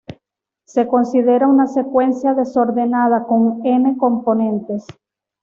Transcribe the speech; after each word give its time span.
Se 0.65 0.87
considera 0.87 1.45
una 1.47 1.67
secuencia 1.67 2.33
desordenada 2.33 3.25
con 3.27 3.61
N 3.63 3.97
componentes. 3.99 4.83